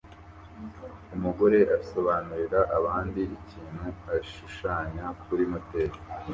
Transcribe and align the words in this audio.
Umugore 1.15 1.59
asobanurira 1.77 2.59
abandi 2.77 3.21
ikintu 3.37 3.87
ashushanya 4.17 5.05
kuri 5.23 5.43
moteri 5.51 5.97